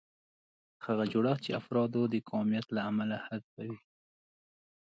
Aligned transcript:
هغه 0.85 1.03
جوړښت 1.11 1.41
چې 1.45 1.51
افراد 1.59 1.93
د 2.13 2.15
قومیت 2.29 2.65
له 2.75 2.81
امله 2.89 3.17
حذفوي. 3.27 3.79